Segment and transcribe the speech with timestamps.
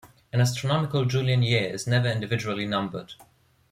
[0.33, 3.13] An astronomical Julian year is never individually numbered.